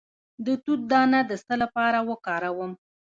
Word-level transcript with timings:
د 0.45 0.47
توت 0.63 0.81
دانه 0.91 1.19
د 1.29 1.31
څه 1.45 1.53
لپاره 1.63 1.99
وکاروم؟ 2.09 2.71